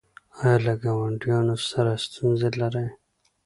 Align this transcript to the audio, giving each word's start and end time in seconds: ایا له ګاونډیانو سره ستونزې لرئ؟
ایا 0.39 0.53
له 0.65 0.73
ګاونډیانو 0.83 1.55
سره 1.71 1.91
ستونزې 2.05 2.49
لرئ؟ 2.61 2.87